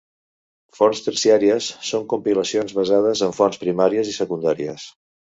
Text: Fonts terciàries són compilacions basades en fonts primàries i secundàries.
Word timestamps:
Fonts 0.77 1.01
terciàries 1.07 1.67
són 1.89 2.07
compilacions 2.13 2.73
basades 2.77 3.21
en 3.27 3.35
fonts 3.41 3.61
primàries 3.65 4.09
i 4.13 4.15
secundàries. 4.17 4.87